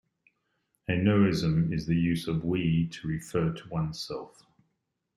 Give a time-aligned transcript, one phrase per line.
[0.87, 4.41] A nosism is the use of 'we' to refer to oneself.